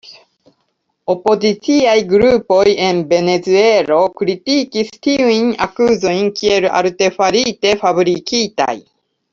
Opoziciaj 1.13 1.97
grupoj 2.13 2.63
en 2.85 3.03
Venezuelo 3.13 3.99
kritikis 4.23 4.91
tiujn 5.09 5.53
akuzojn 5.69 6.35
kiel 6.41 6.71
artefarite 6.83 7.77
fabrikitaj. 7.85 8.77